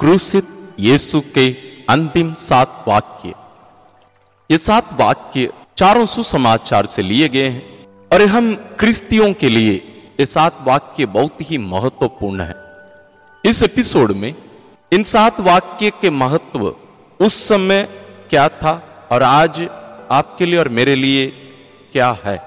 क्रूसित 0.00 0.46
यीशु 0.80 1.20
के 1.34 1.46
अंतिम 1.88 2.32
सात 2.40 2.84
वाक्य 2.88 3.32
ये 4.50 4.58
सात 4.58 4.92
वाक्य 5.00 5.50
चारों 5.76 6.04
सुसमाचार 6.06 6.86
से 6.86 7.02
लिए 7.02 7.28
गए 7.28 7.48
हैं 7.48 8.08
और 8.10 8.24
हम 8.26 8.54
क्रिस्तियों 8.78 9.32
के 9.32 9.48
लिए 9.48 9.74
ये 10.20 10.26
सात 10.26 10.60
वाक्य 10.60 11.06
बहुत 11.08 11.50
ही 11.50 11.58
महत्वपूर्ण 11.66 12.40
है 12.40 12.54
इस 13.44 13.62
एपिसोड 13.62 14.12
में 14.12 14.34
इन 14.92 15.02
सात 15.02 15.40
वाक्य 15.40 15.90
के 16.00 16.10
महत्व 16.14 16.66
उस 17.20 17.42
समय 17.48 17.88
क्या 18.30 18.48
था 18.62 18.74
और 19.12 19.22
आज 19.22 19.62
आपके 20.12 20.46
लिए 20.46 20.58
और 20.58 20.68
मेरे 20.78 20.94
लिए 20.94 21.26
क्या 21.92 22.10
है 22.24 22.38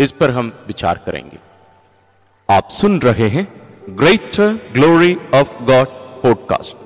इस 0.00 0.12
पर 0.12 0.30
हम 0.30 0.52
विचार 0.66 1.00
करेंगे 1.06 1.38
आप 2.48 2.68
सुन 2.74 3.00
रहे 3.00 3.28
हैं 3.30 3.48
greater 3.90 4.58
glory 4.72 5.16
of 5.34 5.62
God 5.64 6.03
podcast 6.24 6.76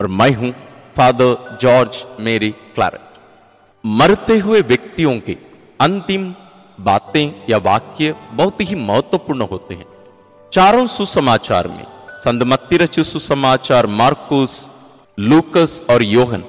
और 0.00 0.06
मैं 0.06 0.30
हूँ 0.34 0.50
फादर 0.96 1.58
जॉर्ज 1.60 1.96
मेरी 2.20 2.50
क्लारेट 2.50 3.18
मरते 3.84 4.38
हुए 4.38 4.60
व्यक्तियों 4.60 5.18
के 5.20 5.36
अंतिम 5.80 6.34
बातें 6.80 7.42
या 7.50 7.58
वाक्य 7.58 8.14
बहुत 8.32 8.60
ही 8.60 8.74
महत्वपूर्ण 8.74 9.42
होते 9.42 9.74
हैं। 9.74 9.86
चारों 10.52 10.86
सुसमाचार 10.86 11.68
में 11.68 11.84
संदमत्ती 12.14 12.76
रचित 12.76 13.04
सुसमाचार, 13.04 13.86
मार्कुस, 13.86 14.70
लूकस 15.18 15.82
और 15.90 16.02
योहन। 16.02 16.44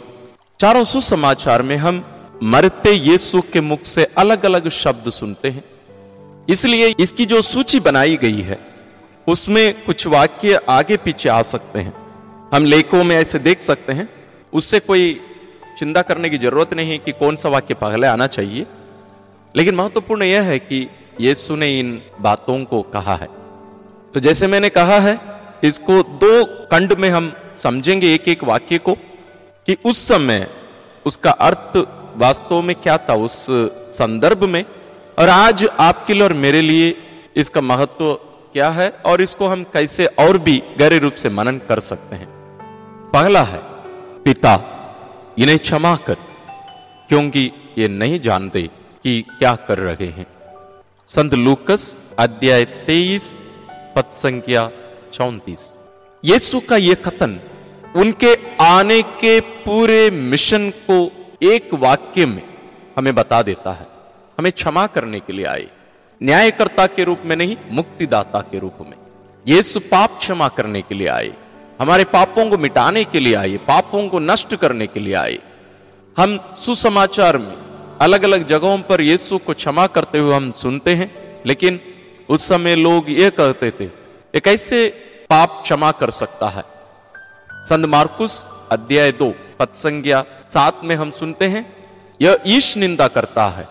चारों 0.59 0.83
सुसमाचार 0.83 1.61
में 1.61 1.77
हम 1.77 2.03
मरते 2.43 2.93
यीशु 2.93 3.41
के 3.53 3.61
मुख 3.61 3.83
से 3.85 4.05
अलग 4.17 4.45
अलग 4.45 4.69
शब्द 4.69 5.09
सुनते 5.09 5.49
हैं। 5.49 5.63
इसलिए 6.49 6.93
इसकी 6.99 7.25
जो 7.25 7.41
सूची 7.41 7.79
बनाई 7.79 8.17
गई 8.17 8.41
है 8.41 8.76
उसमें 9.27 9.85
कुछ 9.85 10.07
वाक्य 10.07 10.59
आगे 10.69 10.97
पीछे 10.97 11.29
आ 11.29 11.41
सकते 11.41 11.79
हैं। 11.79 11.93
हम 12.53 12.65
लेखों 12.65 13.03
में 13.03 13.15
ऐसे 13.15 13.39
देख 13.39 13.61
सकते 13.61 13.93
हैं। 13.93 14.09
उससे 14.53 14.79
कोई 14.79 15.21
चिंता 15.77 16.01
करने 16.01 16.29
की 16.29 16.37
ज़रूरत 16.37 16.73
नहीं 16.73 16.99
कि 16.99 17.11
कौन 17.11 17.35
सा 17.35 17.49
वाक्य 17.49 17.73
पहले 17.73 18.07
आना 18.07 18.27
चाहिए। 18.27 18.65
लेकिन 19.55 19.75
महत्वपूर्ण 19.75 20.23
यह 20.23 20.41
है 20.41 20.59
कि 20.59 20.89
यीशु 21.21 21.55
ने 21.55 21.79
इन 21.79 22.01
बातों 22.21 22.65
को 22.65 22.81
कहा 22.81 23.15
है। 23.15 23.27
तो 24.13 24.19
जैसे 24.19 24.47
मैंने 24.47 24.69
कहा 24.69 24.99
है, 24.99 25.19
इसको 25.63 26.03
दो 26.03 26.43
खंड 26.65 26.93
में 26.93 27.09
हम 27.09 27.33
समझेंगे 27.57 28.13
एक 28.13 28.27
एक 28.27 28.43
वाक्य 28.43 28.77
को 28.77 28.93
कि 29.67 29.77
उस 29.85 30.07
समय 30.07 30.47
उसका 31.05 31.31
अर्थ 31.31 31.77
वास्तव 32.17 32.61
में 32.61 32.75
क्या 32.75 32.97
था 32.97 33.13
उस 33.13 33.45
संदर्भ 33.97 34.43
में। 34.43 34.63
और 35.19 35.29
आज 35.29 35.65
आपके 35.79 36.13
लिए 36.13 36.23
और 36.23 36.33
मेरे 36.33 36.61
लिए 36.61 36.97
इसका 37.35 37.61
महत्व 37.61 38.19
क्या 38.53 38.69
है 38.69 38.89
और 39.05 39.21
इसको 39.21 39.47
हम 39.47 39.63
कैसे 39.63 40.05
और 40.05 40.37
भी 40.37 40.63
गहरे 40.79 40.99
रूप 40.99 41.13
से 41.13 41.29
मनन 41.29 41.57
कर 41.57 41.79
सकते 41.79 42.15
हैं? 42.15 42.27
पहला 43.13 43.43
है, 43.43 43.59
पिता, 44.23 44.55
इन्हें 45.39 45.59
क्षमा 45.59 45.95
कर, 45.95 46.15
क्योंकि 47.07 47.51
ये 47.77 47.87
नहीं 47.87 48.19
जानते 48.19 48.69
कि 49.03 49.21
क्या 49.21 49.55
कर 49.55 49.77
रहे 49.77 50.07
हैं। 50.07 50.25
संत 51.07 51.33
लूकस, 51.33 51.97
अध्याय 52.19 52.65
तेईस 52.65 53.37
पद 53.95 54.05
संख्या 54.11 54.71
चौतीस। 55.13 55.77
यीशु 56.25 56.59
का 56.59 56.77
यह 56.77 56.93
कथन, 56.93 57.39
उनके 57.95 58.39
आने 58.61 59.01
के 59.01 59.39
पूरे 59.39 60.11
मिशन 60.11 60.69
को 60.69 61.11
एक 61.43 61.73
वाक्य 61.73 62.25
में 62.25 62.43
हमें 62.97 63.15
बता 63.15 63.41
देता 63.41 63.71
है। 63.71 63.87
हमें 64.39 64.51
क्षमा 64.51 64.87
करने 64.87 65.19
के 65.19 65.33
लिए 65.33 65.45
आए। 65.45 65.67
न्यायकर्ता 66.21 66.85
के 66.87 67.03
रूप 67.03 67.21
में 67.25 67.35
नहीं, 67.35 67.57
मुक्तिदाता 67.71 68.39
के 68.41 68.59
रूप 68.59 68.77
में। 68.81 68.97
यीशु 69.45 69.79
पाप 69.79 70.17
क्षमा 70.17 70.47
करने 70.47 70.81
के 70.81 70.95
लिए 70.95 71.07
आए, 71.07 71.31
हमारे 71.81 72.03
पापों 72.03 72.49
को 72.49 72.57
मिटाने 72.57 73.03
के 73.03 73.19
लिए 73.19 73.35
आए, 73.35 73.57
पापों 73.57 74.07
को 74.09 74.19
नष्ट 74.19 74.55
करने 74.55 74.87
के 74.87 74.99
लिए 74.99 75.13
आए। 75.13 75.37
हम 76.17 76.39
सुसमाचार 76.59 77.37
में 77.37 77.55
अलग 78.01 78.23
अलग 78.23 78.47
जगहों 78.47 78.77
पर 78.79 79.01
यीशु 79.01 79.37
को 79.37 79.53
क्षमा 79.53 79.87
करते 79.87 80.19
हुए 80.19 80.35
हम 80.35 80.51
सुनते 80.51 80.95
हैं, 80.95 81.11
लेकिन 81.45 81.79
उस 82.29 82.47
समय 82.47 82.75
लोग 82.75 83.09
ये 83.09 83.29
कहते 83.29 83.71
थे, 83.71 83.85
ये 83.85 84.39
कैसे 84.39 84.87
पाप 85.29 85.59
क्षमा 85.63 85.91
कर 85.91 86.09
सकता 86.11 86.47
है? 86.47 86.63
संत 87.65 87.85
मार्कुस, 87.85 88.47
अध्याय 88.71 89.11
दो 89.11 89.33
पद 89.59 89.69
संज्ञा 89.73 90.23
सात 90.45 90.83
में 90.83 90.95
हम 90.95 91.11
सुनते 91.11 91.47
हैं, 91.47 91.65
यह 92.21 92.37
ईश 92.47 92.75
निंदा 92.77 93.07
करता 93.07 93.45
है 93.47 93.67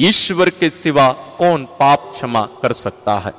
ईश्वर 0.00 0.50
के 0.50 0.70
सिवा 0.70 1.12
कौन 1.12 1.64
पाप 1.64 2.10
क्षमा 2.14 2.42
कर 2.62 2.72
सकता 2.72 3.18
है? 3.18 3.30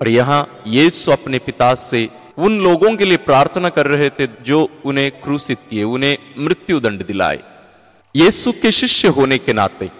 और 0.00 0.08
यहाँ 0.08 0.62
यीशु 0.66 1.12
अपने 1.12 1.38
पिता 1.38 1.74
से 1.74 2.08
उन 2.38 2.58
लोगों 2.60 2.96
के 2.96 3.04
लिए 3.04 3.16
प्रार्थना 3.16 3.68
कर 3.68 3.86
रहे 3.86 4.10
थे 4.10 4.26
जो 4.26 4.68
उन्हें 4.84 5.10
क्रूसित 5.10 5.58
किए, 5.70 5.82
उन्हें 5.82 6.18
मृत्यु 6.38 6.80
दंड 6.80 7.06
दिलाए। 7.06 7.40
यीशु 8.16 8.52
के 8.52 8.72
शिष्य 8.72 9.08
होने 9.08 9.38
के 9.38 9.52
नाते 9.52 9.90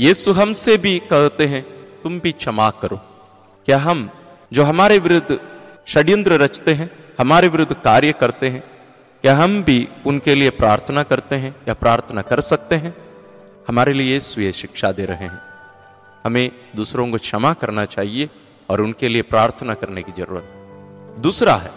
यीशु 0.00 0.32
हमसे 0.32 0.76
भी 0.76 0.98
कहते 0.98 1.46
हैं, 1.46 1.62
तुम 2.02 2.20
भी 2.20 2.32
क्षमा 2.32 2.70
करो। 2.70 2.96
क्या 3.66 3.78
हम, 3.78 4.10
जो 4.52 4.64
हमारे 4.64 4.98
विरुद्ध 4.98 5.40
षड्यंत्र 5.88 6.32
रचते 6.32 6.74
हैं, 6.74 6.90
हमारे 7.20 7.48
विरुद्ध 7.48 7.72
कार्य 7.72 8.12
करते 8.12 8.48
हैं, 8.48 8.64
क्या 9.22 9.36
हम 9.36 9.62
भी 9.62 9.88
उनके 10.06 10.34
लिए 10.34 10.50
प्रार्थना 10.50 11.02
करते 11.02 11.36
हैं 11.36 11.56
या 11.68 11.74
प्रार्थना 11.74 12.22
कर 12.22 12.40
सकते 12.40 12.74
हैं? 12.74 12.94
हमारे 13.68 13.92
लिए 13.92 14.20
ये 14.38 14.52
शिक्षा 14.52 14.92
दे 14.92 15.04
रहे 15.04 15.24
हैं। 15.24 15.49
हमें 16.24 16.50
दूसरों 16.76 17.10
को 17.10 17.18
क्षमा 17.18 17.52
करना 17.54 17.84
चाहिए 17.86 18.28
और 18.68 18.80
उनके 18.80 19.08
लिए 19.08 19.22
प्रार्थना 19.24 19.74
करने 19.74 20.02
की 20.02 20.12
ज़रूरत 20.12 21.18
दूसरा 21.18 21.54
है, 21.54 21.70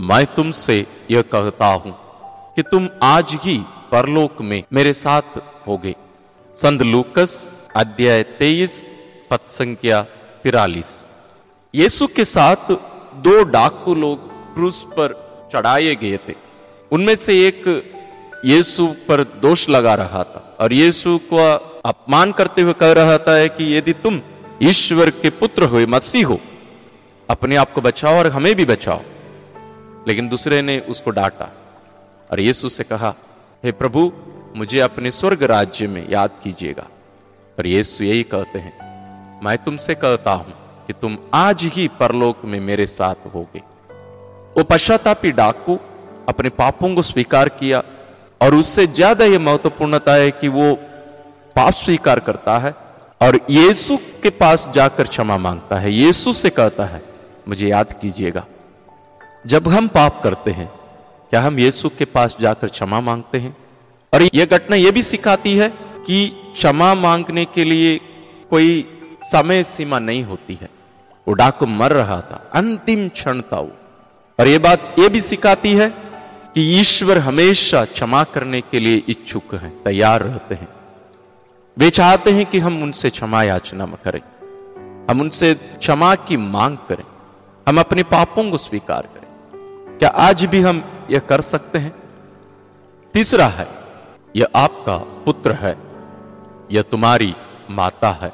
मैं 0.00 0.24
तुमसे 0.34 0.76
यह 1.10 1.22
कहता 1.32 1.66
हूँ 1.74 1.94
कि 2.56 2.62
तुम 2.62 2.88
आज 3.02 3.34
ही 3.44 3.56
परलोक 3.92 4.40
में 4.42 4.62
मेरे 4.72 4.92
साथ 4.94 5.38
होगे। 5.66 5.94
संत 6.56 6.82
लूकस, 6.82 7.32
अध्याय 7.76 8.22
तेईस 8.38 8.86
पद 9.30 9.46
संख्या 9.48 10.02
तिरालीस। 10.42 10.92
यीशु 11.74 12.06
के 12.06 12.24
साथ 12.26 12.70
दो 13.22 13.42
डाकू 13.50 13.94
लोग 13.94 14.28
क्रूस 14.54 14.82
पर 14.90 15.14
चढ़ाए 15.52 15.94
गए 15.94 16.18
थे। 16.28 16.34
उनमें 16.92 17.14
से 17.16 17.36
एक 17.46 17.62
यीशु 18.44 18.86
पर 19.08 19.22
दोष 19.42 19.68
लगा 19.68 19.94
रहा 19.94 20.22
था 20.24 20.56
और 20.60 20.72
यीशु 20.72 21.18
को 21.32 21.46
अपमान 21.84 22.32
करते 22.32 22.62
हुए 22.62 22.72
कह 22.72 22.92
रहा 22.92 23.16
था 23.18 23.46
कि 23.46 23.64
यदि 23.76 23.92
तुम 23.92 24.20
ईश्वर 24.62 25.10
के 25.12 25.30
पुत्र 25.30 25.64
हो, 25.64 25.86
मसीह 25.88 26.26
हो, 26.26 26.40
अपने 27.28 27.56
आप 27.56 27.72
को 27.72 27.80
बचाओ 27.80 28.18
और 28.18 28.26
हमें 28.26 28.54
भी 28.54 28.64
बचाओ। 28.64 29.00
लेकिन 30.08 30.28
दूसरे 30.28 30.60
ने 30.62 30.78
उसको 30.80 31.10
डांटा 31.10 31.50
और 32.30 32.40
यीशु 32.40 32.68
से 32.68 32.84
कहा, 32.84 33.14
हे 33.64 33.72
प्रभु, 33.72 34.12
मुझे 34.56 34.80
अपने 34.80 35.10
स्वर्ग 35.10 35.42
राज्य 35.42 35.86
में 35.86 36.06
याद 36.10 36.30
कीजिएगा। 36.44 36.86
पर 37.58 37.66
यीशु 37.66 38.04
यही 38.04 38.22
कहते 38.24 38.58
हैं, 38.58 38.72
मैं 39.44 39.56
तुमसे 39.58 39.94
कहता 39.94 40.32
हूँ 40.32 40.54
कि 40.86 40.92
तुम 40.92 41.18
आज 41.34 41.64
ही 41.74 41.86
परलोक 42.00 42.44
में 42.44 42.58
मेरे 42.60 42.86
साथ 42.86 43.26
होगे। 43.34 43.62
वो 44.56 44.62
पश्चातापी 44.64 45.32
डाकू 45.32 45.78
अपने 46.28 46.48
पापों 46.48 46.94
को 46.94 47.02
स्वीकार 47.02 47.48
किया 47.48 47.82
और 48.40 48.54
उससे 48.54 48.86
ज़्यादा 48.86 49.24
यह 49.24 49.38
महत्वपूर्णता 49.40 50.14
है 50.14 50.30
कि 50.30 50.48
वो 50.48 50.66
पाप 51.56 51.72
स्वीकार 51.72 52.20
करता 52.20 52.58
है 52.58 52.74
और 53.22 53.40
यीशु 53.50 53.96
के 53.96 54.30
पास 54.30 54.68
जाकर 54.74 55.06
क्षमा 55.06 55.36
माँगता 55.36 55.78
है। 55.78 55.92
यीशु 55.92 56.32
से 56.32 56.50
कहता 56.50 56.84
है, 56.84 57.02
मुझे 57.48 57.68
याद 57.68 57.92
कीजिएगा, 58.02 58.44
जब 59.46 59.68
हम 59.68 59.88
पाप 59.88 60.20
करते 60.24 60.50
हैं, 60.50 60.72
क्या 61.30 61.40
हम 61.40 61.58
यीशु 61.58 61.88
के 61.88 62.04
पास 62.04 62.36
जाकर 62.40 62.68
क्षमा 62.68 63.00
मांगते 63.00 63.38
हैं? 63.38 63.56
और 64.14 64.22
यह 64.34 64.44
घटना 64.44 64.76
यह 64.76 64.90
भी 64.90 65.02
सिखाती 65.02 65.56
है 65.56 65.68
कि 66.06 66.28
क्षमा 66.54 66.94
मांगने 66.94 67.44
के 67.44 67.64
लिए 67.64 68.00
कोई 68.50 68.90
समय 69.22 69.62
सीमा 69.62 69.98
नहीं 69.98 70.24
होती 70.24 70.58
है। 70.62 70.68
वो 71.28 71.34
डाकू 71.34 71.66
मर 71.66 71.92
रहा 71.92 72.20
था, 72.20 72.50
अंतिम 72.54 73.08
क्षण 73.08 73.40
था 73.40 73.60
वो। 73.60 73.72
और 74.40 74.48
यह 74.48 74.58
बात 74.58 74.94
यह 74.98 75.08
भी 75.08 75.20
सिखाती 75.20 75.72
है 75.72 75.90
कि 76.54 76.80
ईश्वर 76.80 77.18
हमेशा 77.18 77.84
क्षमा 77.84 78.24
करने 78.24 78.60
के 78.60 78.80
लिए 78.80 79.02
इच्छुक 79.08 79.54
हैं, 79.54 79.82
तैयार 79.82 80.22
रहते 80.22 80.54
हैं। 80.54 80.68
वे 81.78 81.90
चाहते 81.90 82.30
हैं 82.30 82.46
कि 82.46 82.58
हम 82.58 82.82
उनसे 82.82 83.10
क्षमा 83.10 83.42
याचना 83.42 83.86
करें। 83.86 84.20
हम 85.10 85.20
उनसे 85.20 85.54
क्षमा 85.54 86.14
की 86.14 86.36
मांग 86.36 86.78
करें। 86.78 87.04
हम 87.68 87.80
अपने 87.80 88.02
पापों 88.02 88.50
को 88.50 88.56
स्वीकार 88.56 89.02
करें। 89.02 89.28
क्या 89.98 90.08
आज 90.08 90.44
भी 90.44 90.60
हम 90.60 90.84
यह 91.10 91.18
कर 91.18 91.40
सकते 91.40 91.78
हैं? 91.78 91.94
तीसरा 93.14 93.46
है, 93.46 93.68
यह 94.36 94.48
आपका 94.56 94.96
पुत्र 94.96 95.52
है। 95.52 95.78
यह 96.72 96.82
तुम्हारी 96.82 97.36
माता 97.70 98.10
है। 98.10 98.32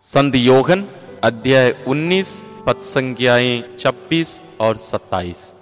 संध 0.00 0.34
योगन, 0.34 0.84
अध्याय 1.24 1.84
19 1.88 2.46
पद 2.66 2.76
संज्ञाएँ 2.76 3.76
26 3.76 4.44
और 4.60 4.76
27 4.76 5.56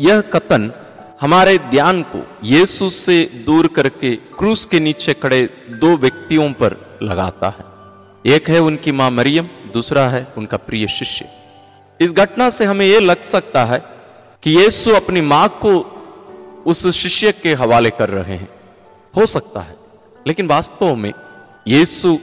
यह 0.00 0.20
कथन 0.20 0.87
हमारे 1.20 1.56
ध्यान 1.58 2.02
को 2.02 2.18
यीशु 2.44 2.88
से 2.88 3.24
दूर 3.46 3.66
करके 3.66 4.14
क्रूस 4.16 4.64
के 4.66 4.80
नीचे 4.80 5.14
खड़े 5.14 5.42
दो 5.70 5.96
व्यक्तियों 5.96 6.52
पर 6.52 6.76
लगाता 7.02 7.48
है। 7.48 8.34
एक 8.34 8.48
है 8.50 8.58
उनकी 8.58 8.92
माँ 8.92 9.10
मरियम, 9.10 9.48
दूसरा 9.72 10.08
है 10.08 10.26
उनका 10.36 10.56
प्रिय 10.56 10.86
शिष्य। 10.88 11.28
इस 12.00 12.12
घटना 12.12 12.48
से 12.50 12.64
हमें 12.64 12.86
यह 12.86 13.00
लग 13.00 13.22
सकता 13.22 13.64
है 13.64 13.82
कि 14.42 14.56
यीशु 14.56 14.92
अपनी 14.92 15.20
माँ 15.20 15.48
को 15.64 15.74
उस 16.66 16.86
शिष्य 16.86 17.32
के 17.32 17.54
हवाले 17.54 17.90
कर 17.90 18.08
रहे 18.08 18.36
हैं। 18.36 18.48
हो 19.14 19.26
सकता 19.26 19.60
है, 19.60 19.76
लेकिन 20.26 20.46
वास्तव 20.46 20.94
में 20.94 21.12
यीशु 21.68 22.16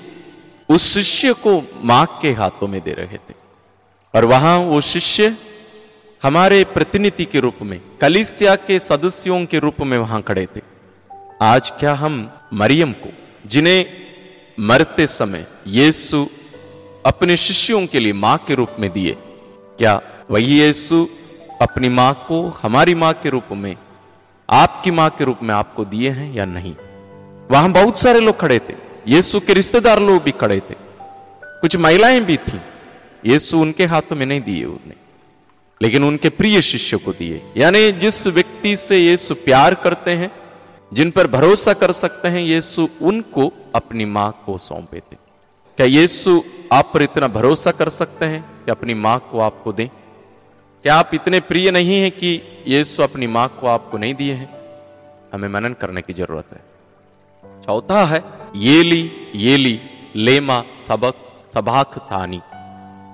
उस 0.69 0.93
शिष्य 0.93 1.33
को 1.33 1.61
माँ 1.83 2.05
के 2.21 2.31
हाथों 2.33 2.67
में 2.67 2.81
दे 2.81 2.91
रहे 2.91 3.17
थे। 3.17 3.33
और 4.13 4.25
वहाँ 4.25 4.57
वो 4.57 4.81
शिष्य 4.81 5.35
हमारे 6.23 6.63
प्रतिनिधि 6.63 7.25
के 7.25 7.39
रूप 7.39 7.55
में, 7.61 7.81
कलिसिया 8.01 8.55
के 8.55 8.79
सदस्यों 8.79 9.45
के 9.45 9.59
रूप 9.59 9.81
में 9.81 9.97
वहाँ 9.97 10.21
खड़े 10.21 10.45
थे। 10.45 10.61
आज 11.41 11.69
क्या 11.69 11.93
हम 11.93 12.31
मरियम 12.53 12.93
को, 12.93 13.09
जिन्हें 13.45 13.85
मरते 14.59 15.07
समय 15.07 15.45
यीशु 15.67 16.27
अपने 17.05 17.37
शिष्यों 17.37 17.87
के 17.87 17.99
लिए 17.99 18.13
माँ 18.13 18.37
के 18.37 18.55
रूप 18.55 18.69
में 18.79 18.91
दिए, 18.91 19.17
क्या 19.77 20.01
वही 20.31 20.61
यीशु 20.61 21.07
अपनी 21.61 21.89
माँ 21.89 22.25
को 22.27 22.59
हमारी 22.61 22.95
माँ 22.95 23.13
के 23.13 23.29
रूप 23.29 23.45
में, 23.51 23.75
आपकी 24.49 24.91
माँ 24.91 25.09
के 25.09 25.23
रूप 25.23 25.39
में 25.43 25.55
आपको 25.55 25.85
दिए 25.85 26.09
हैं 26.09 26.33
या 26.33 26.45
नहीं? 26.45 26.75
वहाँ 27.51 27.71
बहुत 27.71 27.99
सारे 27.99 28.19
लोग 28.19 28.39
खड़े 28.39 28.59
थे। 28.59 28.73
यीशु 29.07 29.39
के 29.39 29.53
रिश्तेदार 29.53 29.99
लोग 29.99 30.23
भी 30.23 30.31
खड़े 30.31 30.59
थे। 30.59 30.75
कुछ 31.43 31.75
महिलाएँ 31.77 32.19
भी 32.19 32.37
थीं। 32.37 32.59
यीशु 33.25 33.59
उनके 33.59 33.85
हाथों 33.85 34.15
में 34.15 34.25
नहीं 34.25 34.41
दिए 34.41 34.65
उन्हें। 34.65 34.95
लेकिन 35.81 36.03
उनके 36.03 36.29
प्रिय 36.29 36.61
शिष्य 36.61 36.97
को 36.97 37.11
दिए। 37.11 37.41
यानी 37.57 37.91
जिस 37.91 38.27
व्यक्ति 38.27 38.75
से 38.75 38.97
यीशु 38.97 39.35
प्यार 39.35 39.75
करते 39.75 40.11
हैं, 40.11 40.31
जिन 40.93 41.11
पर 41.11 41.27
भरोसा 41.27 41.73
कर 41.73 41.91
सकते 41.91 42.27
हैं, 42.27 42.39
यीशु 42.39 42.87
उनको 43.01 43.51
अपनी 43.75 44.05
माँ 44.05 44.43
को 44.45 44.57
सौंपे 44.57 44.99
थे 44.99 45.15
क्या 45.77 45.85
यीशु 45.85 46.43
आप 46.73 46.91
पर 46.93 47.01
इतना 47.01 47.27
भरोसा 47.27 47.71
कर 47.71 47.89
सकते 47.89 48.25
हैं 48.25 48.41
कि 48.65 48.71
अपनी 48.71 48.93
माँ 48.93 49.27
को 49.31 49.39
आपको 49.39 49.73
दें? 49.73 49.87
क्या 50.83 50.95
आप 50.95 51.11
इतने 51.13 51.39
प्रिय 51.39 51.71
नहीं 51.71 52.01
हैं 52.01 52.11
कि 52.11 52.63
यीशु 52.67 53.03
अपनी 53.03 53.27
माँ 53.27 53.57
को 53.61 53.67
आपको 53.67 53.97
नहीं 53.97 54.13
दिए 54.15 54.33
हैं? 54.33 54.49
हमें 55.33 55.49
मनन 55.49 55.73
करने 55.73 56.01
की 56.01 56.13
ज़रूरत 56.13 56.45
है। 56.53 56.63
चौथा 57.61 58.05
है, 58.05 58.23
येली 58.55 59.11
येली, 59.35 59.79
लेमा, 60.15 60.63
सबक 60.77 61.15
सबाख 61.53 61.97
थानी 62.11 62.41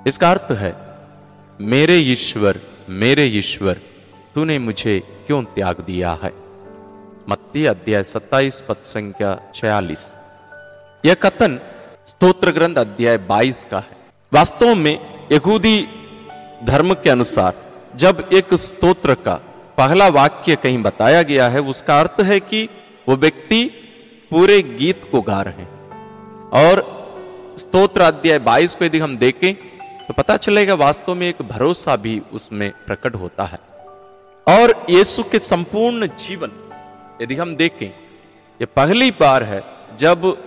इसका 0.07 0.31
अर्थ 0.31 0.51
है 0.51 0.90
मेरे 1.63 1.97
ईश्वर 1.97 2.59
मेरे 2.89 3.25
ईश्वर, 3.25 3.73
तूने 4.35 4.59
मुझे 4.59 4.99
क्यों 5.27 5.43
त्याग 5.43 5.75
दिया 5.79 6.19
है? 6.23 6.33
मत्ती 7.29 7.65
अध्याय 7.65 8.03
27 8.03 8.61
पद 8.61 8.75
संख्या 8.75 9.51
46 9.55 10.15
यह 11.05 11.13
कथन 11.13 11.59
स्तोत्र 12.07 12.51
ग्रंथ 12.51 12.75
अध्याय 12.75 13.17
22 13.17 13.67
का 13.71 13.79
है। 13.79 13.97
वास्तव 14.33 14.75
में 14.75 14.99
यहूदी 15.31 15.87
धर्म 16.63 16.93
के 16.93 17.09
अनुसार 17.09 17.53
जब 17.95 18.29
एक 18.33 18.53
स्तोत्र 18.53 19.13
का 19.13 19.35
पहला 19.77 20.07
वाक्य 20.07 20.55
कहीं 20.55 20.83
बताया 20.83 21.23
गया 21.23 21.47
है, 21.47 21.61
उसका 21.61 21.99
अर्थ 21.99 22.21
है 22.21 22.39
कि 22.39 22.69
वो 23.09 23.15
व्यक्ति 23.15 23.65
पूरे 24.31 24.61
गीत 24.61 25.01
को 25.11 25.21
गा 25.21 25.41
रहे 25.41 25.61
हैं। 25.61 25.89
और 26.49 27.01
स्तोत्र 27.57 28.01
अध्याय 28.01 28.39
22 28.39 28.75
को 28.75 28.85
यदि 28.85 28.99
हम 28.99 29.17
देखें 29.17 29.70
तो 30.11 30.15
पता 30.15 30.37
चलेगा 30.37 30.73
वास्तव 30.73 31.15
में 31.15 31.29
एक 31.29 31.41
भरोसा 31.41 31.95
भी 31.95 32.21
उसमें 32.33 32.71
प्रकट 32.71 33.15
होता 33.15 33.43
है। 33.43 33.59
और 34.57 34.85
यीशु 34.89 35.23
के 35.23 35.39
संपूर्ण 35.39 36.07
जीवन, 36.07 36.51
यदि 37.21 37.35
हम 37.35 37.55
देखें, 37.55 37.87
ये 38.61 38.65
पहली 38.65 39.11
बार 39.11 39.43
है 39.43 39.63
जब 39.99 40.37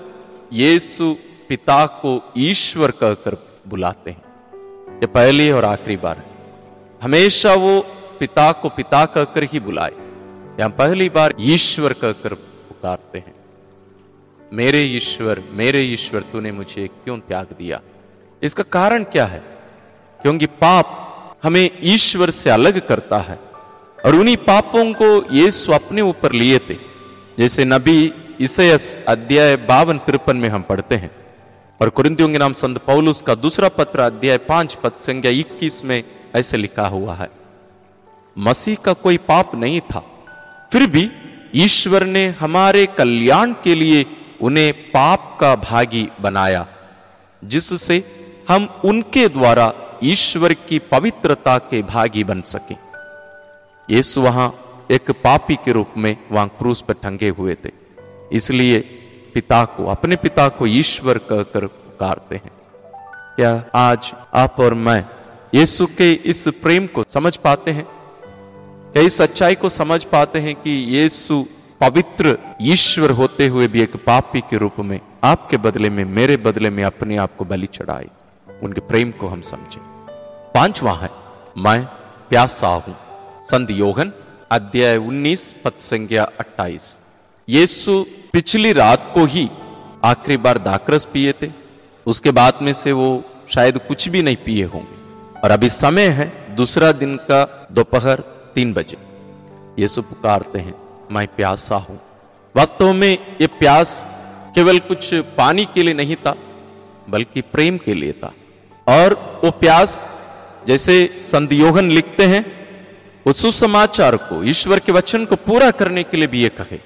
यीशु 0.53 1.17
पिता 1.49 1.87
को 1.87 2.33
ईश्वर 2.39 2.91
कहकर 2.91 3.61
बुलाते 3.69 4.11
हैं। 4.11 4.23
ये 4.99 5.07
पहली 5.07 5.51
और 5.51 5.65
आखिरी 5.65 5.97
बार 5.97 6.17
है। 6.17 6.25
हमेशा 7.03 7.55
वो 7.55 7.87
पिता 8.21 8.53
को 8.53 8.69
पिता 8.69 9.07
कहकर 9.07 9.43
ही 9.45 9.61
बुलाए। 9.61 9.93
या 10.61 10.69
पहली 10.69 11.09
बार 11.09 11.35
ईश्वर 11.41 11.93
कहकर 11.93 12.35
पुकारते 12.35 13.19
हैं। 13.19 13.35
मेरे 14.53 14.83
ईश्वर 14.83 15.43
मेरे 15.51 15.83
ईश्वर, 15.83 16.23
तूने 16.23 16.53
मुझे 16.53 16.87
क्यों 16.87 17.19
त्याग 17.19 17.47
दिया? 17.59 17.81
इसका 18.43 18.63
कारण 18.63 19.05
क्या 19.05 19.27
है? 19.27 19.54
क्योंकि 20.25 20.47
पाप 20.47 20.87
हमें 21.43 21.71
ईश्वर 21.83 22.31
से 22.31 22.51
अलग 22.51 22.87
करता 22.87 23.19
है। 23.19 23.39
और 24.07 24.15
उन्हीं 24.15 24.37
पापों 24.37 24.93
को 24.93 25.35
यीशु 25.35 25.73
अपने 25.73 26.01
ऊपर 26.01 26.33
लिए 26.33 26.59
थे। 26.59 26.75
जैसे 27.39 27.65
नबी 27.65 28.13
इसयस 28.41 29.05
अध्याय 29.09 29.57
बावन 29.57 29.99
तिरपन 29.99 30.37
में 30.37 30.49
हम 30.49 30.63
पढ़ते 30.63 30.95
हैं। 30.95 31.11
और 31.81 31.89
कुरिंदियों 31.89 32.29
के 32.29 32.39
नाम 32.39 32.53
संत 32.53 32.79
पौलुस 32.79 33.23
का 33.23 33.35
दूसरा 33.35 33.69
पत्र 33.69 34.01
अध्याय 34.01 34.39
पाँच 34.39 34.75
पद 34.75 34.93
संज्ञा 34.93 35.31
इक्कीस 35.31 35.85
में 35.85 36.05
ऐसे 36.37 36.57
लिखा 36.57 36.87
हुआ 36.87 37.15
है। 37.15 37.31
मसीह 38.39 38.77
का 38.85 38.93
कोई 38.93 39.17
पाप 39.17 39.55
नहीं 39.55 39.81
था। 39.81 40.05
फिर 40.73 40.87
भी 40.87 41.11
ईश्वर 41.55 42.05
ने 42.05 42.29
हमारे 42.29 42.87
कल्याण 42.87 43.53
के 43.53 43.75
लिए 43.75 44.07
उन्हें 44.41 44.73
पाप 44.73 45.39
का 45.41 45.57
भागी 45.57 46.09
बनाया, 46.21 46.67
जिससे 47.45 48.05
हम 48.49 48.81
उनके 48.85 49.29
द्वारा 49.29 49.73
ईश्वर 50.05 50.53
की 50.53 50.79
पवित्रता 50.79 51.59
के 51.59 51.83
भागी 51.83 52.25
बन 52.25 52.41
सके। 52.41 52.75
यीशु 53.95 54.21
वहाँ 54.21 54.61
एक 54.91 55.11
पापी 55.11 55.57
के 55.57 55.73
रूप 55.73 55.89
में 55.97 56.17
वहाँ 56.33 56.49
क्रूस 56.49 56.81
पर 56.81 56.95
टंगे 56.95 57.29
हुए 57.29 57.55
थे। 57.55 57.71
इसलिए 58.33 58.81
पिता 59.35 59.65
को, 59.65 59.87
अपने 59.87 60.17
पिता 60.17 60.49
को 60.49 60.67
ईश्वर 60.67 61.19
कहकर 61.19 61.67
पुकारते 61.67 62.37
हैं। 62.37 62.51
क्या 63.37 63.65
आज 63.75 64.13
आप 64.35 64.61
और 64.61 64.75
मैं 64.75 65.05
यीशु 65.55 65.87
के 65.87 66.13
इस 66.13 66.49
प्रेम 66.49 66.87
को 66.87 67.05
समझ 67.09 67.37
पाते 67.37 67.71
हैं? 67.71 67.85
क्या 68.93 69.03
इस 69.03 69.19
सच्चाई 69.19 69.55
को 69.55 69.69
समझ 69.69 70.05
पाते 70.05 70.39
हैं 70.39 70.55
कि 70.55 70.71
यीशु 70.71 71.45
पवित्र 71.81 72.39
ईश्वर 72.63 73.11
होते 73.11 73.47
हुए 73.47 73.69
भी 73.69 73.83
एक 73.83 73.97
पापी 73.97 74.41
के 74.41 74.57
रूप 74.57 74.81
में, 74.81 75.01
आपके 75.25 75.57
बदले 75.57 75.91
में, 75.91 76.05
मेरे 76.05 76.37
बदले 76.37 76.71
में 76.71 76.85
अपने 76.85 77.17
आप 77.17 77.37
को 77.37 77.45
बलि 77.45 77.67
चढ़ाए? 77.67 78.09
उनके 78.63 78.81
प्रेम 78.81 79.11
को 79.11 79.27
हम 79.27 79.41
समझें। 79.41 79.94
पांचवा 80.55 80.93
है 80.93 81.11
मैं 81.59 81.85
प्यासा 82.29 82.67
हूँ। 82.67 82.97
संत 83.43 83.71
योगन, 83.71 84.13
अध्याय 84.51 84.97
19 84.97 85.57
पद 85.65 85.73
संज्ञा 85.79 86.29
28 86.41 87.01
यीशु 87.49 88.07
पिछली 88.33 88.73
रात 88.73 89.11
को 89.15 89.25
ही 89.25 89.51
आखिरी 90.05 90.37
बार 90.37 90.59
दाकरस 90.59 91.05
पिए 91.05 91.33
थे। 91.33 91.51
उसके 92.07 92.31
बाद 92.31 92.59
में 92.63 92.73
से 92.73 92.93
वो 92.93 93.25
शायद 93.49 93.79
कुछ 93.79 94.09
भी 94.09 94.23
नहीं 94.23 94.37
पिए 94.37 94.65
होंगे। 94.65 94.97
और 95.41 95.51
अभी 95.51 95.71
समय 95.71 96.07
है 96.07 96.57
दूसरा 96.57 96.93
दिन 96.93 97.17
का 97.17 97.69
दोपहर 97.73 98.21
तीन 98.55 98.73
बजे। 98.73 98.97
यीशु 99.83 100.03
पुकारते 100.03 100.59
हैं, 100.59 100.75
मैं 101.11 101.27
प्यासा 101.27 101.77
हूँ। 101.77 102.01
वास्तव 102.57 102.93
में 102.93 103.37
ये 103.41 103.47
प्यास 103.47 104.07
केवल 104.55 104.79
कुछ 104.79 105.15
पानी 105.15 105.65
के 105.65 105.83
लिए 105.83 105.95
नहीं 105.95 106.17
था, 106.17 106.35
बल्कि 107.09 107.41
प्रेम 107.41 107.79
के 107.79 107.95
लिए 107.95 108.13
था। 108.13 108.33
और 108.89 109.41
वो 109.45 109.51
प्यास 109.51 110.14
जैसे 110.69 111.25
संत 111.27 111.53
योगन 111.53 111.85
लिखते 111.85 112.25
हैं, 112.25 112.65
उस 113.27 113.43
सुसमाचार 113.43 114.17
को, 114.17 114.45
ईश्वर 114.45 114.79
के 114.79 114.93
वचन 114.93 115.25
को 115.25 115.37
पूरा 115.37 115.71
करने 115.71 116.03
के 116.03 116.17
लिए 116.17 116.27
भी 116.27 116.43
ये 116.43 116.49
कहे। 116.49 116.81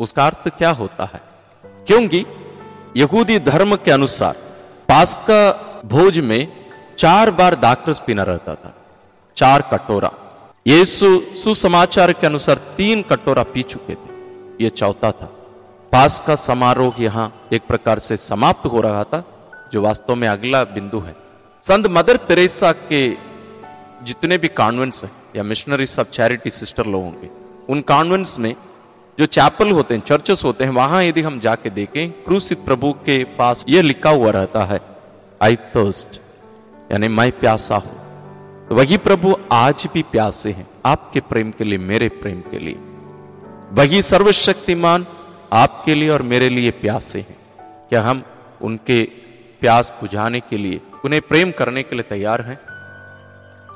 उसका 0.00 0.26
अर्थ 0.26 0.48
क्या 0.48 0.70
होता 0.70 1.10
है? 1.14 1.20
क्योंकि 1.86 2.24
यहूदी 2.96 3.38
धर्म 3.38 3.76
के 3.76 3.90
अनुसार 3.90 4.32
पास 4.88 5.14
का 5.30 5.64
भोज 5.86 6.18
में 6.18 6.48
चार 6.98 7.30
बार 7.30 7.54
दाक्रस 7.54 8.02
पीना 8.06 8.22
रहता 8.22 8.54
था। 8.54 8.74
चार 9.36 9.62
कटोरा। 9.62 10.12
ये 10.66 10.84
सुसमाचार 10.84 12.12
के 12.12 12.26
अनुसार 12.26 12.54
तीन 12.76 13.02
कटोरा 13.02 13.42
पी 13.42 13.62
चुके 13.62 13.94
थे। 13.94 14.08
ये 14.64 14.70
चौथा 14.70 15.12
था। 15.12 15.26
पास 15.92 16.22
का 16.26 16.34
समारोह 16.34 16.94
यहाँ 16.98 17.48
एक 17.52 17.62
प्रकार 17.62 17.98
से 17.98 18.16
समाप्त 18.16 18.66
हो 18.66 18.80
रहा 18.80 19.04
था, 19.04 19.24
जो 19.72 19.82
वास्तव 19.82 20.14
में 20.14 20.28
अगला 20.28 20.64
बिंदु 20.64 20.98
है। 20.98 21.27
संत 21.62 21.86
मदर 21.86 22.16
तेरेसा 22.16 22.70
के 22.72 23.08
जितने 24.04 24.36
भी 24.38 24.48
कॉन्वेंट्स 24.50 25.02
हैं, 25.04 25.10
या 25.36 25.42
मिशनरी 25.42 25.86
सब 25.86 26.10
चैरिटी 26.10 26.50
सिस्टर 26.50 26.86
लोगों 26.86 27.10
के 27.12 27.28
उन 27.68 27.80
कॉन्वेंट्स 27.80 28.38
में 28.38 28.54
जो 29.18 29.26
चैपल 29.26 29.70
होते 29.70 29.94
हैं 29.94 30.02
चर्चेस 30.02 30.44
होते 30.44 30.64
हैं, 30.64 30.70
वहाँ 30.70 31.02
यदि 31.04 31.22
हम 31.22 31.38
जाके 31.40 31.70
देखें, 31.70 32.10
क्रूसित 32.10 32.64
प्रभु 32.64 32.92
के 33.06 33.22
पास 33.38 33.64
यह 33.68 33.82
लिखा 33.82 34.10
हुआ 34.10 34.30
रहता 34.30 34.64
है 34.64 34.80
आई 35.40 35.56
थर्स्ट 35.56 36.20
यानी 36.92 37.08
मैं 37.08 37.30
प्यासा 37.40 37.76
हूँ। 37.76 37.96
तो 38.68 38.74
वही 38.74 38.96
प्रभु 38.98 39.34
आज 39.52 39.86
भी 39.94 40.02
प्यासे 40.02 40.50
हैं, 40.52 40.66
आपके 40.86 41.20
प्रेम 41.20 41.50
के 41.50 41.64
लिए, 41.64 41.78
मेरे 41.80 42.08
प्रेम 42.08 42.40
के 42.40 42.58
लिए। 42.58 42.76
वही 43.72 44.02
सर्वशक्तिमान 44.04 45.06
आपके 45.52 45.94
लिए 45.94 46.08
और 46.08 46.22
मेरे 46.24 46.48
लिए 46.48 46.70
प्यासे 46.80 47.20
हैं। 47.20 47.36
क्या 47.88 48.02
हम 48.02 48.22
उनके 48.62 49.02
प्यास 49.60 49.92
बुझाने 50.00 50.40
के 50.40 50.56
लिए 50.56 50.80
उन्हें 51.04 51.22
प्रेम 51.22 51.50
करने 51.50 51.82
के 51.82 51.96
लिए 51.96 52.02
तैयार 52.02 52.40
हैं। 52.40 52.60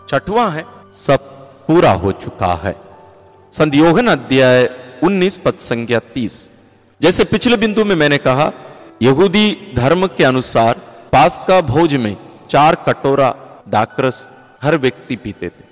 छठवां 0.09 0.53
है, 0.53 0.65
सब 0.93 1.19
पूरा 1.67 1.93
हो 1.93 2.13
चुका 2.13 2.55
है। 2.55 2.77
संध्योगन 3.53 4.07
अध्याय 4.07 4.71
19 5.03 5.39
पद 5.39 5.55
संज्ञा 5.55 5.99
30 5.99 6.51
जैसे 7.03 7.25
पिछले 7.25 7.57
बिंदु 7.57 7.85
में 7.85 7.97
मैंने 7.97 8.19
कहा, 8.19 8.53
यहूदी 9.03 9.73
धर्म 9.77 10.07
के 10.07 10.25
अनुसार 10.25 10.75
पास 11.13 11.45
का 11.49 11.61
भोज 11.61 11.97
में 11.97 12.17
चार 12.51 12.75
कटोरा 12.75 13.35
दाक्रस 13.69 14.31
हर 14.63 14.77
व्यक्ति 14.77 15.17
पीते 15.17 15.49
थे। 15.49 15.65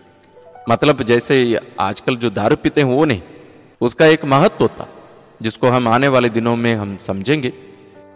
मतलब 0.71 1.03
जैसे 1.03 1.59
आजकल 1.81 2.17
जो 2.17 2.31
दारू 2.31 2.57
पीते 2.57 2.81
हैं 2.81 2.89
वो 2.89 3.05
नहीं, 3.05 3.23
उसका 3.81 4.07
एक 4.07 4.25
महत्व 4.25 4.69
था, 4.69 4.89
जिसको 5.43 5.69
हम 5.69 5.89
आने 5.89 6.09
वाले 6.09 6.29
दिनों 6.29 6.57
में 6.57 6.75
हम 6.75 6.97
समझेंगे। 6.97 7.53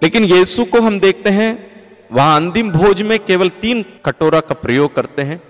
लेकिन 0.03 0.25
यीशु 0.25 0.65
को 0.65 0.81
हम 0.81 1.01
देखते 1.01 1.31
हैं 1.31 1.74
वहाँ 2.15 2.37
अंतिम 2.37 2.71
भोज 2.73 3.03
में 3.03 3.19
केवल 3.21 3.49
तीन 3.61 3.85
कटोरा 4.05 4.41
का 4.41 4.55
प्रयोग 4.57 4.95
करते 4.95 5.23
हैं, 5.23 5.41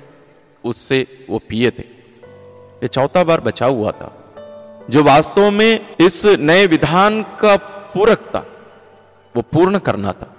उससे 0.64 1.06
वो 1.30 1.38
पिए 1.48 1.70
थे। 1.70 1.82
ये 2.82 2.88
चौथा 2.88 3.24
बार 3.24 3.40
बचा 3.40 3.66
हुआ 3.66 3.90
था, 3.92 4.10
जो 4.90 5.02
वास्तव 5.04 5.50
में 5.50 5.96
इस 6.00 6.24
नए 6.40 6.66
विधान 6.66 7.22
का 7.40 7.56
पूरक 7.94 8.20
था, 8.28 8.44
वो 9.34 9.42
पूर्ण 9.44 9.78
करना 9.80 10.12
था। 10.12 10.30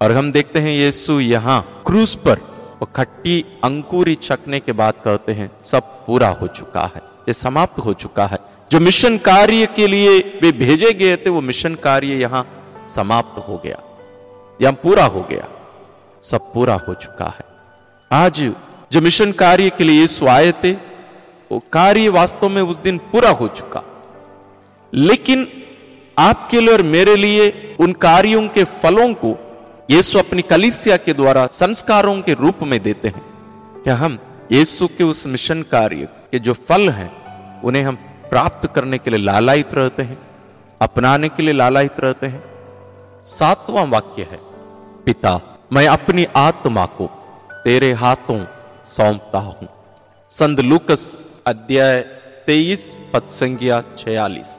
और 0.00 0.12
हम 0.12 0.30
देखते 0.32 0.60
हैं 0.60 0.72
यीशु 0.72 1.18
यहाँ 1.20 1.82
क्रूस 1.86 2.14
पर, 2.16 2.38
वो 2.80 2.88
खट्टी 2.96 3.44
अंकुरी 3.64 4.14
चखने 4.16 4.60
के 4.60 4.72
बाद 4.72 4.94
कहते 5.04 5.32
हैं, 5.32 5.50
सब 5.64 5.82
पूरा 6.06 6.28
हो 6.30 6.46
चुका 6.48 6.84
है, 6.86 7.02
ये 7.28 7.32
समाप्त 7.34 7.78
हो 7.78 7.94
चुका 7.94 8.26
है। 8.26 8.38
जो 8.70 8.80
मिशन 8.80 9.18
कार्य 9.20 9.66
के 9.76 9.86
लिए 9.86 10.18
वे 10.42 10.52
भेजे 10.54 10.92
गए 10.94 11.16
थे, 11.16 11.30
वो 11.30 11.40
मिशन 11.42 11.74
कार्य 11.82 12.16
यहाँ 12.16 12.44
समाप्त 12.88 13.38
हो 13.48 13.60
गया, 13.64 13.82
यहाँ 14.60 14.74
पूरा 14.82 15.04
हो 15.06 15.26
गया। 15.30 15.48
सब 16.22 16.52
पूरा 16.52 16.74
हो 16.74 16.94
चुका 16.94 17.24
है। 17.24 17.44
आज 18.12 18.52
जो 18.92 19.00
मिशन 19.00 19.32
कार्य 19.32 19.70
के 19.70 19.84
लिए 19.84 20.00
यीशु 20.00 20.26
आए 20.26 20.52
थे, 20.52 20.72
वो 21.52 21.62
कार्य 21.72 22.08
वास्तव 22.08 22.48
में 22.48 22.62
उस 22.62 22.76
दिन 22.76 22.98
पूरा 22.98 23.30
हो 23.30 23.48
चुका। 23.48 23.82
लेकिन 24.94 25.52
आपके 26.18 26.60
लिए 26.60 26.74
और 26.74 26.82
मेरे 26.82 27.16
लिए 27.16 27.76
उन 27.80 27.92
कार्यों 27.92 28.48
के 28.48 28.64
फलों 28.64 29.14
को 29.14 29.38
यीशु 29.90 30.18
अपनी 30.18 30.42
कलिसिया 30.42 30.96
के 30.96 31.12
द्वारा 31.12 31.46
संस्कारों 31.46 32.22
के 32.22 32.34
रूप 32.34 32.62
में 32.62 32.82
देते 32.82 33.08
हैं। 33.08 33.22
क्या 33.82 33.96
हम 33.96 34.18
यीशु 34.52 34.86
के 34.86 35.04
उस 35.04 35.26
मिशन 35.26 35.62
कार्य 35.62 36.08
के 36.32 36.38
जो 36.38 36.52
फल 36.52 36.90
हैं, 36.90 37.10
उन्हें 37.62 37.82
हम 37.82 37.94
प्राप्त 38.30 38.74
करने 38.74 38.98
के 38.98 39.10
लिए 39.10 39.18
लालायित 39.18 39.74
रहते 39.74 40.02
हैं, 40.02 40.18
अपनाने 40.82 41.28
के 41.28 41.42
लिए 41.42 41.54
लालायित 41.54 42.00
रहते 42.00 42.26
हैं? 42.26 42.44
सातवां 43.24 43.86
वाक्य 43.86 44.22
है, 44.22 44.40
पिता 45.06 45.40
मैं 45.70 45.86
अपनी 45.86 46.24
आत्मा 46.36 46.84
को 46.98 47.06
तेरे 47.64 47.92
हाथों 47.92 48.38
सौंपता 48.86 49.38
हूँ। 49.38 49.68
संत 50.30 50.60
लुकस 50.60 51.02
अध्याय 51.46 52.00
तेईस 52.46 52.84
पद 53.12 53.26
संज्ञा 53.30 53.80
छियालीस। 53.98 54.52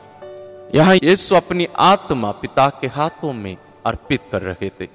यहाँ 0.76 0.96
यीशु 0.96 1.36
अपनी 1.36 1.68
आत्मा 1.80 2.32
पिता 2.32 2.68
के 2.82 2.88
हाथों 2.88 3.32
में 3.34 3.56
अर्पित 3.86 4.22
कर 4.32 4.42
रहे 4.42 4.70
थे। 4.70 4.88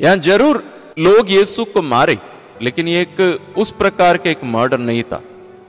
यहाँ 0.00 0.16
ज़रूर 0.18 0.62
लोग 0.98 1.30
यीशु 1.30 1.64
को 1.64 1.82
मारे, 1.82 2.18
लेकिन 2.62 2.88
ये 2.88 3.02
एक 3.02 3.54
उस 3.58 3.70
प्रकार 3.72 4.16
के 4.16 4.30
एक 4.30 4.44
मर्डर 4.46 4.78
नहीं 4.78 5.02
था। 5.02 5.20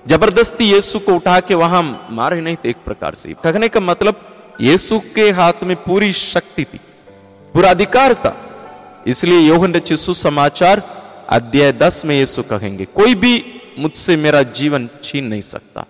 ज़बरदस्ती 0.08 0.72
यीशु 0.72 1.00
को 1.00 1.16
उठा 1.16 1.40
के 1.40 1.56
वहाँ 1.56 1.84
मारे 2.12 2.42
नहीं 2.42 2.56
थे 2.56 2.70
एक 2.70 2.84
प्रकार 2.86 3.16
से। 3.16 3.34
कहने 3.44 3.70
का 3.70 3.80
मतलब 3.82 4.22
यीशु 4.62 5.00
के 5.16 5.30
हाथ 5.34 5.64
में 5.64 5.76
पूरी 5.84 6.12
शक्ति 6.14 6.64
थी। 6.64 6.80
पूरा 7.54 7.70
अधिकार 7.70 8.14
था। 8.16 8.36
इसलिए 9.06 9.40
योहन 9.40 9.74
रचित 9.74 9.98
सुसमाचार 9.98 10.82
अध्याय 11.30 11.72
दस 11.74 12.06
में 12.06 12.16
यीशु 12.16 12.44
कहेंगे, 12.44 12.86
कोई 12.86 13.16
भी 13.16 13.34
मुझसे 13.80 14.16
मेरा 14.18 14.42
जीवन 14.52 14.90
छीन 15.04 15.26
नहीं 15.26 15.42
सकता, 15.44 15.86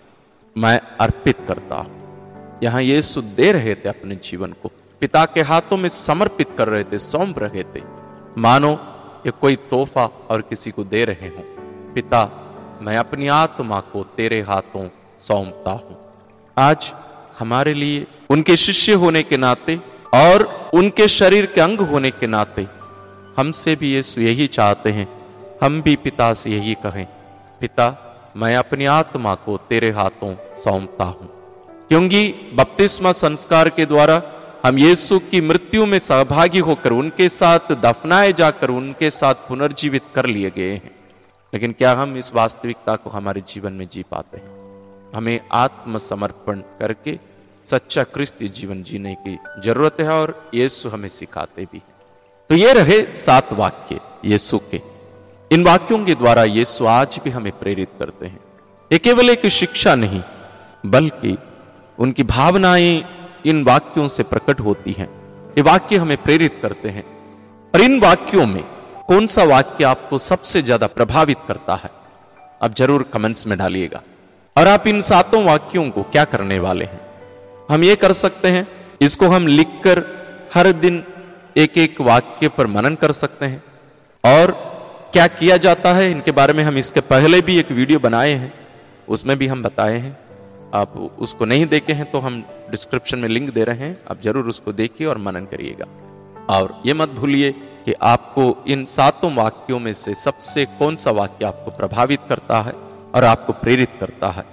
मैं 0.55 0.79
अर्पित 1.01 1.37
करता 1.47 1.75
हूँ। 1.75 2.59
यहाँ 2.63 2.81
यीशु 2.81 3.21
दे 3.21 3.51
रहे 3.51 3.75
थे 3.75 3.89
अपने 3.89 4.15
जीवन 4.23 4.51
को। 4.63 4.71
पिता 5.01 5.25
के 5.25 5.41
हाथों 5.41 5.77
में 5.77 5.89
समर्पित 5.89 6.47
कर 6.57 6.67
रहे 6.67 6.83
थे, 6.83 6.99
सौंप 6.99 7.39
रहे 7.39 7.63
थे। 7.65 7.81
मानो, 8.37 8.71
ये 9.25 9.31
कोई 9.31 9.55
तोहफा 9.71 10.05
और 10.29 10.41
किसी 10.41 10.71
को 10.71 10.83
दे 10.83 11.05
रहे 11.05 11.27
हो। 11.27 11.43
पिता, 11.95 12.29
मैं 12.81 12.97
अपनी 12.97 13.27
आत्मा 13.33 13.79
को 13.79 14.03
तेरे 14.17 14.41
हाथों 14.41 14.87
सौंपता 15.21 15.71
हूँ। 15.71 15.97
आज 16.57 16.93
हमारे 17.39 17.73
लिए, 17.73 18.05
उनके 18.29 18.55
शिष्य 18.57 18.93
होने 18.93 19.23
के 19.23 19.37
नाते 19.37 19.79
और 20.15 20.43
उनके 20.73 21.07
शरीर 21.09 21.45
के 21.45 21.61
अंग 21.61 21.79
होने 21.81 22.11
के 22.11 22.27
नाते 22.27 22.67
हमसे 23.37 23.75
भी 23.75 23.93
यीशु 23.93 24.21
यही 24.21 24.47
चाहते 24.47 24.91
हैं। 24.91 25.25
हम 25.63 25.81
भी 25.81 25.95
पिता 25.95 26.33
से 26.33 26.49
यही 26.49 26.73
कहें, 26.73 27.07
पिता, 27.61 28.01
मैं 28.37 28.55
अपनी 28.55 28.85
आत्मा 28.85 29.35
को 29.35 29.57
तेरे 29.57 29.91
हाथों 29.91 30.35
सौंपता 30.63 31.03
हूँ। 31.03 31.29
क्योंकि 31.87 32.31
बपतिस्मा 32.31 33.11
संस्कार 33.11 33.69
के 33.69 33.85
द्वारा 33.85 34.21
हम 34.65 34.77
यीशु 34.77 35.19
की 35.19 35.41
मृत्यु 35.41 35.85
में 35.85 35.99
सहभागी 35.99 36.59
होकर 36.59 36.91
उनके 36.91 37.29
साथ 37.29 37.59
दफनाए 37.71 38.33
जाकर 38.33 38.69
उनके 38.69 39.09
साथ 39.09 39.33
पुनर्जीवित 39.33 40.01
कर 40.15 40.25
लिए 40.25 40.49
गए 40.49 40.71
हैं। 40.71 40.95
लेकिन 41.53 41.71
क्या 41.71 41.93
हम 41.93 42.17
इस 42.17 42.33
वास्तविकता 42.33 42.95
को 42.95 43.09
हमारे 43.09 43.41
जीवन 43.41 43.73
में 43.73 43.89
जी 43.93 44.03
पाते 44.11 44.37
हैं? 44.37 44.55
हमें 45.15 45.39
आत्मसमर्पण 45.51 46.59
करके 46.59 47.19
सच्चा 47.65 48.03
क्रिस्ती 48.03 48.47
जीवन 48.47 48.83
जीने 48.83 49.15
की 49.15 49.39
ज़रूरत 49.63 49.97
है 49.99 50.09
और 50.09 50.49
यीशु 50.53 50.89
हमें 50.89 51.09
सिखाते 51.09 51.65
भी 51.65 51.81
तो 52.49 52.55
ये 52.55 52.73
रहे 52.73 53.01
सात 53.15 53.53
वाक्य 53.53 53.99
यीशु 54.25 54.57
के। 54.71 54.79
इन 55.51 55.63
वाक्यों 55.63 55.97
के 56.05 56.15
द्वारा 56.15 56.43
यीशु 56.43 56.85
आज 56.85 57.19
भी 57.23 57.29
हमें 57.29 57.51
प्रेरित 57.59 57.89
करते 57.99 58.25
हैं। 58.25 58.39
ये 58.91 58.97
केवल 58.97 59.29
एक 59.29 59.45
शिक्षा 59.51 59.95
नहीं, 59.95 60.21
बल्कि 60.85 61.37
उनकी 61.97 62.23
भावनाएँ 62.23 63.03
इन 63.45 63.63
वाक्यों 63.63 64.07
से 64.07 64.23
प्रकट 64.23 64.59
होती 64.59 64.91
हैं। 64.91 65.07
ये 65.57 65.61
वाक्य 65.61 65.97
हमें 65.97 66.17
प्रेरित 66.23 66.59
करते 66.61 66.89
हैं। 66.89 67.03
और 67.73 67.81
इन 67.81 67.99
वाक्यों 67.99 68.45
में 68.45 68.63
कौन 69.07 69.27
सा 69.27 69.43
वाक्य 69.43 69.83
आपको 69.83 70.17
सबसे 70.17 70.61
ज़्यादा 70.61 70.87
प्रभावित 70.87 71.37
करता 71.47 71.75
है? 71.75 71.91
आप 72.61 72.75
ज़रूर 72.75 73.03
कमेंट्स 73.13 73.45
में 73.47 73.57
डालिएगा। 73.57 74.01
और 74.55 74.67
आप 74.67 74.87
इन 74.87 75.01
सातों 75.01 75.43
वाक्यों 75.43 75.89
को 75.89 76.03
क्या 76.03 76.23
करने 76.25 76.59
वाले 76.59 76.85
हैं? 76.85 77.01
हम 77.71 77.83
ये 77.83 77.95
कर 77.95 78.13
सकते 78.13 78.47
हैं, 78.47 78.67
इसको 79.01 79.27
हम 79.27 79.47
लिखकर 79.47 80.03
हर 80.53 80.71
दिन 80.71 81.03
एक 81.55 81.77
एक 81.77 81.99
वाक्य 82.01 82.47
पर 82.49 82.67
मनन 82.67 82.95
कर 82.95 83.11
सकते 83.13 83.45
हैं। 83.45 83.63
और 84.23 84.51
क्या 85.13 85.27
किया 85.29 85.57
जाता 85.57 85.93
है? 85.93 86.09
इनके 86.11 86.31
बारे 86.33 86.53
में 86.53 86.63
हम 86.63 86.77
इसके 86.77 86.99
पहले 87.03 87.41
भी 87.41 87.57
एक 87.59 87.71
वीडियो 87.71 87.99
बनाए 87.99 88.33
हैं। 88.33 88.53
उसमें 89.07 89.37
भी 89.37 89.47
हम 89.47 89.61
बताए 89.63 89.97
हैं। 89.97 90.17
आप 90.73 90.97
उसको 91.19 91.45
नहीं 91.45 91.65
देखे 91.67 91.93
हैं 91.93 92.09
तो 92.11 92.19
हम 92.19 92.43
डिस्क्रिप्शन 92.71 93.19
में 93.19 93.29
लिंक 93.29 93.53
दे 93.53 93.63
रहे 93.63 93.77
हैं। 93.79 93.97
आप 94.11 94.21
ज़रूर 94.21 94.49
उसको 94.49 94.73
देखिए 94.73 95.07
और 95.07 95.17
मनन 95.19 95.45
करिएगा। 95.45 95.85
और 96.49 96.81
ये 96.85 96.93
मत 96.93 97.09
भूलिए 97.11 97.51
कि 97.85 97.93
आपको 98.03 98.43
इन 98.67 98.85
सातों 98.87 99.33
वाक्यों 99.35 99.79
में 99.79 99.91
से 99.93 100.13
सबसे 100.15 100.65
कौन 100.79 100.95
सा 100.95 101.11
वाक्य 101.13 101.45
आपको 101.45 101.71
प्रभावित 101.71 102.19
करता 102.29 102.61
है 102.61 102.73
और 103.15 103.23
आपको 103.23 103.53
प्रेरित 103.55 103.89
करता 103.99 104.29
है, 104.29 104.45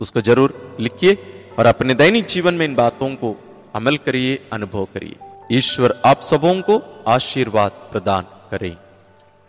उसको 0.00 0.20
ज़रूर 0.20 0.76
लिखिए 0.80 1.18
और 1.58 1.66
अपने 1.66 1.94
दैनिक 1.94 2.26
जीवन 2.26 2.54
में 2.54 2.66
इन 2.66 2.74
बातों 2.74 3.14
को 3.16 3.36
अमल 3.74 3.96
करिए, 3.96 4.38
अनुभव 4.52 4.88
करिए। 4.94 5.16
ईश्वर 5.50 6.00
आप 6.06 6.20
सबों 6.20 6.62
को 6.62 7.02
आशीर्वाद 7.08 7.70
प्रदान 7.70 8.22
करें। 8.50 8.76